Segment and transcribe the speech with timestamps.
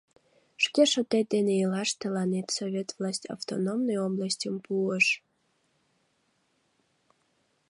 [0.63, 5.05] Шке шотет дене илаш тыланет Совет власть автономный областьым пуыш.